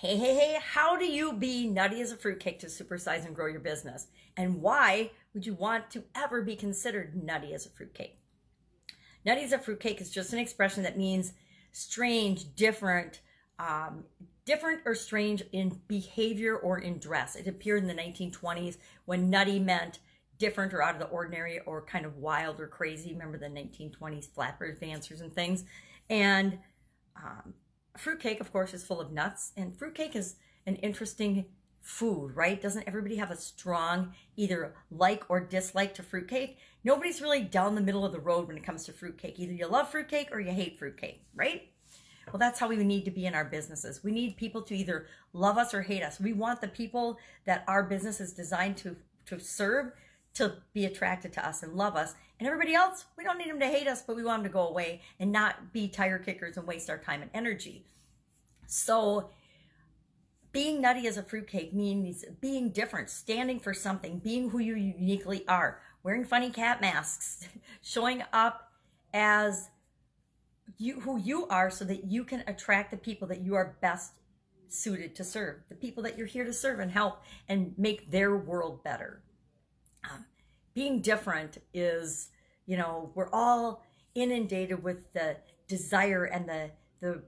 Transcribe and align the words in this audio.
Hey, 0.00 0.16
hey, 0.16 0.36
hey, 0.36 0.58
how 0.64 0.96
do 0.96 1.04
you 1.04 1.32
be 1.32 1.66
nutty 1.66 2.00
as 2.00 2.12
a 2.12 2.16
fruitcake 2.16 2.60
to 2.60 2.66
supersize 2.68 3.26
and 3.26 3.34
grow 3.34 3.46
your 3.46 3.58
business? 3.58 4.06
And 4.36 4.62
why 4.62 5.10
would 5.34 5.44
you 5.44 5.54
want 5.54 5.90
to 5.90 6.04
ever 6.14 6.40
be 6.40 6.54
considered 6.54 7.20
nutty 7.20 7.52
as 7.52 7.66
a 7.66 7.70
fruitcake? 7.70 8.20
Nutty 9.24 9.42
as 9.42 9.50
a 9.50 9.58
fruitcake 9.58 10.00
is 10.00 10.12
just 10.12 10.32
an 10.32 10.38
expression 10.38 10.84
that 10.84 10.96
means 10.96 11.32
strange, 11.72 12.54
different, 12.54 13.22
um, 13.58 14.04
different 14.44 14.82
or 14.84 14.94
strange 14.94 15.42
in 15.50 15.80
behavior 15.88 16.56
or 16.56 16.78
in 16.78 17.00
dress. 17.00 17.34
It 17.34 17.48
appeared 17.48 17.82
in 17.82 17.88
the 17.88 18.00
1920s 18.00 18.76
when 19.04 19.28
nutty 19.28 19.58
meant 19.58 19.98
different 20.38 20.72
or 20.74 20.80
out 20.80 20.94
of 20.94 21.00
the 21.00 21.08
ordinary 21.08 21.58
or 21.66 21.82
kind 21.82 22.06
of 22.06 22.18
wild 22.18 22.60
or 22.60 22.68
crazy. 22.68 23.14
Remember 23.14 23.36
the 23.36 23.46
1920s 23.46 24.32
flapper 24.32 24.70
dancers 24.70 25.22
and 25.22 25.32
things? 25.32 25.64
And 26.08 26.60
um, 27.16 27.54
fruitcake, 27.98 28.40
of 28.40 28.52
course, 28.52 28.74
is 28.74 28.84
full 28.84 29.00
of 29.00 29.12
nuts, 29.12 29.52
and 29.56 29.76
fruitcake 29.76 30.16
is 30.16 30.36
an 30.66 30.76
interesting 30.76 31.46
food, 31.80 32.36
right? 32.36 32.60
Doesn't 32.60 32.86
everybody 32.86 33.16
have 33.16 33.30
a 33.30 33.36
strong 33.36 34.12
either 34.36 34.74
like 34.90 35.24
or 35.28 35.40
dislike 35.40 35.94
to 35.94 36.02
fruitcake? 36.02 36.58
Nobody's 36.84 37.22
really 37.22 37.42
down 37.42 37.74
the 37.74 37.80
middle 37.80 38.04
of 38.04 38.12
the 38.12 38.20
road 38.20 38.46
when 38.46 38.56
it 38.56 38.64
comes 38.64 38.84
to 38.84 38.92
fruitcake. 38.92 39.38
Either 39.38 39.52
you 39.52 39.66
love 39.66 39.90
fruitcake 39.90 40.28
or 40.30 40.40
you 40.40 40.52
hate 40.52 40.78
fruitcake, 40.78 41.22
right? 41.34 41.70
Well, 42.30 42.38
that's 42.38 42.60
how 42.60 42.68
we 42.68 42.76
need 42.76 43.04
to 43.06 43.10
be 43.10 43.26
in 43.26 43.34
our 43.34 43.44
businesses. 43.44 44.04
We 44.04 44.12
need 44.12 44.36
people 44.36 44.62
to 44.62 44.76
either 44.76 45.06
love 45.32 45.56
us 45.56 45.72
or 45.72 45.82
hate 45.82 46.02
us. 46.02 46.20
We 46.20 46.34
want 46.34 46.60
the 46.60 46.68
people 46.68 47.18
that 47.46 47.64
our 47.66 47.82
business 47.82 48.20
is 48.20 48.32
designed 48.32 48.76
to 48.78 48.96
to 49.26 49.38
serve 49.38 49.92
to 50.38 50.54
be 50.72 50.86
attracted 50.86 51.32
to 51.34 51.46
us 51.46 51.62
and 51.62 51.74
love 51.74 51.96
us. 51.96 52.14
And 52.38 52.46
everybody 52.46 52.74
else, 52.74 53.04
we 53.16 53.24
don't 53.24 53.38
need 53.38 53.50
them 53.50 53.60
to 53.60 53.66
hate 53.66 53.86
us, 53.86 54.02
but 54.02 54.16
we 54.16 54.24
want 54.24 54.42
them 54.42 54.50
to 54.50 54.54
go 54.54 54.68
away 54.68 55.02
and 55.18 55.30
not 55.30 55.72
be 55.72 55.88
tire 55.88 56.18
kickers 56.18 56.56
and 56.56 56.66
waste 56.66 56.88
our 56.88 56.98
time 56.98 57.22
and 57.22 57.30
energy. 57.34 57.84
So, 58.66 59.30
being 60.52 60.80
nutty 60.80 61.06
as 61.06 61.18
a 61.18 61.22
fruitcake 61.22 61.74
means 61.74 62.24
being 62.40 62.70
different, 62.70 63.10
standing 63.10 63.60
for 63.60 63.74
something, 63.74 64.18
being 64.18 64.50
who 64.50 64.58
you 64.58 64.74
uniquely 64.76 65.46
are, 65.46 65.80
wearing 66.02 66.24
funny 66.24 66.50
cat 66.50 66.80
masks, 66.80 67.46
showing 67.82 68.22
up 68.32 68.72
as 69.12 69.68
you 70.78 71.00
who 71.00 71.18
you 71.18 71.46
are 71.48 71.70
so 71.70 71.84
that 71.84 72.04
you 72.04 72.24
can 72.24 72.44
attract 72.46 72.90
the 72.90 72.96
people 72.96 73.28
that 73.28 73.40
you 73.40 73.54
are 73.54 73.76
best 73.80 74.12
suited 74.68 75.14
to 75.16 75.24
serve, 75.24 75.60
the 75.68 75.74
people 75.74 76.02
that 76.02 76.16
you're 76.16 76.26
here 76.26 76.44
to 76.44 76.52
serve 76.52 76.78
and 76.78 76.90
help 76.90 77.22
and 77.48 77.74
make 77.76 78.10
their 78.10 78.36
world 78.36 78.84
better. 78.84 79.22
Um, 80.08 80.24
being 80.78 81.00
different 81.00 81.58
is, 81.74 82.28
you 82.66 82.76
know, 82.76 83.10
we're 83.16 83.30
all 83.32 83.82
inundated 84.14 84.80
with 84.80 85.12
the 85.12 85.36
desire 85.66 86.24
and 86.24 86.48
the 86.48 86.70
the 87.00 87.20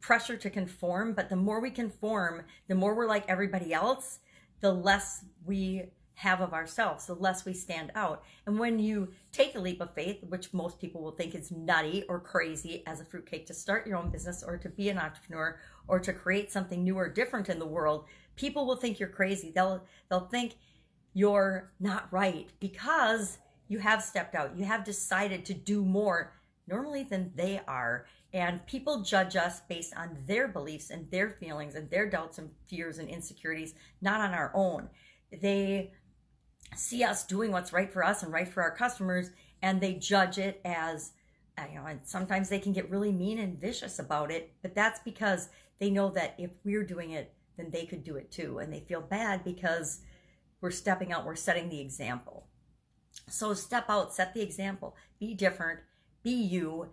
pressure 0.00 0.36
to 0.36 0.48
conform, 0.48 1.12
but 1.12 1.28
the 1.28 1.34
more 1.34 1.60
we 1.60 1.70
conform, 1.70 2.44
the 2.68 2.74
more 2.76 2.94
we're 2.94 3.08
like 3.08 3.24
everybody 3.28 3.74
else, 3.74 4.20
the 4.60 4.70
less 4.70 5.24
we 5.44 5.86
have 6.14 6.40
of 6.40 6.52
ourselves, 6.54 7.06
the 7.06 7.14
less 7.14 7.44
we 7.44 7.52
stand 7.52 7.90
out. 7.96 8.22
And 8.46 8.60
when 8.60 8.78
you 8.78 9.08
take 9.32 9.56
a 9.56 9.58
leap 9.58 9.80
of 9.80 9.92
faith, 9.92 10.22
which 10.28 10.54
most 10.54 10.80
people 10.80 11.02
will 11.02 11.16
think 11.16 11.34
is 11.34 11.50
nutty 11.50 12.04
or 12.08 12.20
crazy 12.20 12.84
as 12.86 13.00
a 13.00 13.04
fruitcake 13.04 13.44
to 13.46 13.54
start 13.54 13.88
your 13.88 13.96
own 13.96 14.10
business 14.10 14.44
or 14.46 14.56
to 14.56 14.68
be 14.68 14.88
an 14.88 14.98
entrepreneur 14.98 15.58
or 15.88 15.98
to 15.98 16.12
create 16.12 16.52
something 16.52 16.84
new 16.84 16.96
or 16.96 17.08
different 17.08 17.48
in 17.48 17.58
the 17.58 17.66
world, 17.66 18.04
people 18.36 18.66
will 18.66 18.76
think 18.76 19.00
you're 19.00 19.08
crazy. 19.08 19.50
They'll 19.52 19.84
they'll 20.08 20.28
think 20.28 20.54
you're 21.16 21.72
not 21.80 22.12
right 22.12 22.50
because 22.60 23.38
you 23.68 23.78
have 23.78 24.02
stepped 24.02 24.34
out. 24.34 24.54
You 24.54 24.66
have 24.66 24.84
decided 24.84 25.46
to 25.46 25.54
do 25.54 25.82
more 25.82 26.34
normally 26.68 27.04
than 27.04 27.32
they 27.34 27.62
are. 27.66 28.04
And 28.34 28.66
people 28.66 29.00
judge 29.00 29.34
us 29.34 29.62
based 29.66 29.96
on 29.96 30.18
their 30.26 30.46
beliefs 30.46 30.90
and 30.90 31.10
their 31.10 31.30
feelings 31.30 31.74
and 31.74 31.88
their 31.88 32.06
doubts 32.06 32.36
and 32.36 32.50
fears 32.68 32.98
and 32.98 33.08
insecurities, 33.08 33.72
not 34.02 34.20
on 34.20 34.34
our 34.34 34.52
own. 34.54 34.90
They 35.32 35.92
see 36.74 37.02
us 37.02 37.24
doing 37.24 37.50
what's 37.50 37.72
right 37.72 37.90
for 37.90 38.04
us 38.04 38.22
and 38.22 38.30
right 38.30 38.46
for 38.46 38.62
our 38.62 38.76
customers, 38.76 39.30
and 39.62 39.80
they 39.80 39.94
judge 39.94 40.36
it 40.36 40.60
as, 40.66 41.12
you 41.70 41.76
know, 41.76 41.86
and 41.86 42.00
sometimes 42.04 42.50
they 42.50 42.58
can 42.58 42.74
get 42.74 42.90
really 42.90 43.10
mean 43.10 43.38
and 43.38 43.58
vicious 43.58 43.98
about 44.00 44.30
it, 44.30 44.52
but 44.60 44.74
that's 44.74 45.00
because 45.00 45.48
they 45.78 45.88
know 45.88 46.10
that 46.10 46.34
if 46.36 46.50
we're 46.62 46.84
doing 46.84 47.12
it, 47.12 47.32
then 47.56 47.70
they 47.70 47.86
could 47.86 48.04
do 48.04 48.16
it 48.16 48.30
too. 48.30 48.58
And 48.58 48.70
they 48.70 48.80
feel 48.80 49.00
bad 49.00 49.44
because 49.44 50.02
we're 50.60 50.70
stepping 50.70 51.12
out, 51.12 51.26
we're 51.26 51.34
setting 51.34 51.68
the 51.68 51.80
example. 51.80 52.46
So 53.28 53.54
step 53.54 53.86
out, 53.88 54.14
set 54.14 54.34
the 54.34 54.42
example, 54.42 54.96
be 55.18 55.34
different, 55.34 55.80
be 56.22 56.32
you, 56.32 56.90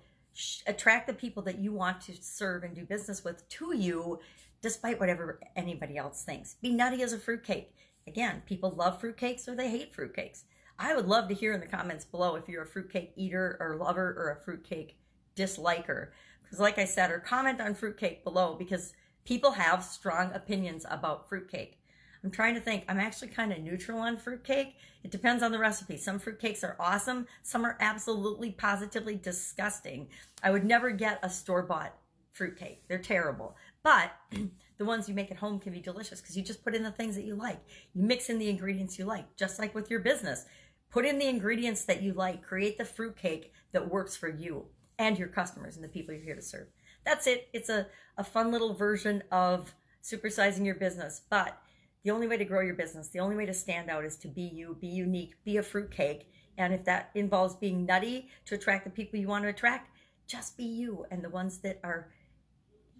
attract 0.65 1.07
the 1.07 1.13
people 1.13 1.43
that 1.43 1.59
you 1.59 1.71
want 1.71 2.01
to 2.01 2.13
serve 2.19 2.63
and 2.63 2.75
do 2.75 2.85
business 2.85 3.23
with 3.23 3.47
to 3.49 3.75
you, 3.75 4.19
despite 4.61 4.99
whatever 4.99 5.39
anybody 5.55 5.97
else 5.97 6.23
thinks. 6.23 6.55
Be 6.55 6.71
nutty 6.71 7.03
as 7.03 7.13
a 7.13 7.19
fruitcake. 7.19 7.75
Again, 8.07 8.41
people 8.45 8.71
love 8.71 9.01
fruitcakes 9.01 9.47
or 9.47 9.55
they 9.55 9.69
hate 9.69 9.95
fruitcakes. 9.95 10.43
I 10.79 10.95
would 10.95 11.07
love 11.07 11.27
to 11.27 11.35
hear 11.35 11.53
in 11.53 11.59
the 11.59 11.67
comments 11.67 12.05
below 12.05 12.35
if 12.35 12.49
you're 12.49 12.63
a 12.63 12.67
fruitcake 12.67 13.13
eater 13.15 13.57
or 13.59 13.77
lover 13.77 14.15
or 14.17 14.31
a 14.31 14.43
fruitcake 14.43 14.97
disliker. 15.35 16.09
Because, 16.41 16.59
like 16.59 16.77
I 16.77 16.85
said, 16.85 17.11
or 17.11 17.19
comment 17.19 17.61
on 17.61 17.75
fruitcake 17.75 18.23
below 18.23 18.55
because 18.55 18.93
people 19.23 19.51
have 19.51 19.83
strong 19.83 20.31
opinions 20.33 20.85
about 20.89 21.29
fruitcake. 21.29 21.79
I'm 22.23 22.31
trying 22.31 22.55
to 22.55 22.61
think. 22.61 22.85
I'm 22.87 22.99
actually 22.99 23.29
kind 23.29 23.51
of 23.51 23.59
neutral 23.59 23.99
on 23.99 24.17
fruitcake. 24.17 24.77
It 25.03 25.11
depends 25.11 25.43
on 25.43 25.51
the 25.51 25.59
recipe. 25.59 25.97
Some 25.97 26.19
fruitcakes 26.19 26.63
are 26.63 26.77
awesome. 26.79 27.27
Some 27.41 27.65
are 27.65 27.77
absolutely 27.81 28.51
positively 28.51 29.15
disgusting. 29.15 30.07
I 30.41 30.51
would 30.51 30.63
never 30.63 30.91
get 30.91 31.19
a 31.21 31.29
store-bought 31.29 31.93
fruitcake. 32.31 32.87
They're 32.87 32.97
terrible. 32.97 33.57
But 33.83 34.11
the 34.77 34.85
ones 34.85 35.09
you 35.09 35.15
make 35.15 35.31
at 35.31 35.37
home 35.37 35.59
can 35.59 35.73
be 35.73 35.81
delicious 35.81 36.21
because 36.21 36.37
you 36.37 36.43
just 36.43 36.63
put 36.63 36.75
in 36.75 36.83
the 36.83 36.91
things 36.91 37.15
that 37.15 37.25
you 37.25 37.35
like. 37.35 37.59
You 37.93 38.03
mix 38.03 38.29
in 38.29 38.39
the 38.39 38.49
ingredients 38.49 38.97
you 38.97 39.05
like, 39.05 39.35
just 39.35 39.59
like 39.59 39.75
with 39.75 39.91
your 39.91 39.99
business. 39.99 40.45
Put 40.91 41.05
in 41.05 41.19
the 41.19 41.27
ingredients 41.27 41.83
that 41.85 42.01
you 42.01 42.13
like. 42.13 42.41
Create 42.41 42.77
the 42.77 42.85
fruitcake 42.85 43.51
that 43.73 43.91
works 43.91 44.15
for 44.15 44.29
you 44.29 44.65
and 44.97 45.19
your 45.19 45.27
customers 45.27 45.75
and 45.75 45.83
the 45.83 45.89
people 45.89 46.13
you're 46.13 46.23
here 46.23 46.35
to 46.35 46.41
serve. 46.41 46.67
That's 47.05 47.27
it. 47.27 47.49
It's 47.51 47.69
a, 47.69 47.87
a 48.17 48.23
fun 48.23 48.51
little 48.51 48.73
version 48.73 49.23
of 49.31 49.73
supersizing 50.01 50.65
your 50.65 50.75
business. 50.75 51.21
But 51.29 51.57
the 52.03 52.11
only 52.11 52.27
way 52.27 52.37
to 52.37 52.45
grow 52.45 52.61
your 52.61 52.75
business, 52.75 53.07
the 53.07 53.19
only 53.19 53.35
way 53.35 53.45
to 53.45 53.53
stand 53.53 53.89
out 53.89 54.03
is 54.05 54.17
to 54.17 54.27
be 54.27 54.41
you, 54.41 54.77
be 54.79 54.87
unique, 54.87 55.35
be 55.43 55.57
a 55.57 55.63
fruitcake. 55.63 56.29
And 56.57 56.73
if 56.73 56.85
that 56.85 57.09
involves 57.15 57.55
being 57.55 57.85
nutty 57.85 58.29
to 58.45 58.55
attract 58.55 58.83
the 58.83 58.91
people 58.91 59.19
you 59.19 59.27
want 59.27 59.43
to 59.43 59.49
attract, 59.49 59.89
just 60.27 60.57
be 60.57 60.65
you. 60.65 61.05
And 61.11 61.23
the 61.23 61.29
ones 61.29 61.59
that 61.59 61.79
are 61.83 62.09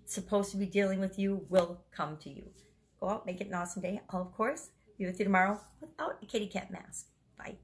supposed 0.06 0.52
to 0.52 0.58
be 0.58 0.66
dealing 0.66 1.00
with 1.00 1.19
you 1.19 1.46
will 1.50 1.81
come 1.91 2.18
to 2.18 2.30
you. 2.30 2.50
Go 3.00 3.09
out, 3.09 3.25
make 3.25 3.41
it 3.41 3.47
an 3.47 3.53
awesome 3.53 3.81
day. 3.81 4.02
I'll, 4.09 4.22
of 4.22 4.34
course, 4.34 4.69
be 4.97 5.06
with 5.06 5.20
you 5.20 5.25
tomorrow 5.25 5.59
without 5.81 6.18
a 6.22 6.25
kitty 6.25 6.47
cat 6.47 6.72
mask. 6.72 7.08
Bye. 7.38 7.58